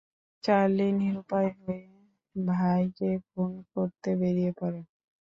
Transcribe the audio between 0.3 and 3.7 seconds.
Charlie নিরুপায় হয়ে ভাই কে খুন